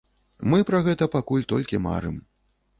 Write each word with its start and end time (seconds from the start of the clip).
Мы 0.53 0.59
пра 0.69 0.79
гэта 0.87 1.09
пакуль 1.17 1.47
толькі 1.55 1.85
марым. 1.87 2.19